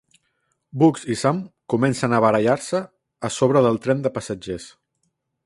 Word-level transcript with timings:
Bugs 0.83 1.03
i 1.15 1.17
Sam 1.23 1.41
comencen 1.73 2.15
a 2.19 2.23
barallar-se 2.25 2.81
a 3.31 3.33
sobre 3.37 3.65
del 3.67 3.79
tren 3.85 4.03
de 4.09 4.15
passatgers. 4.19 4.69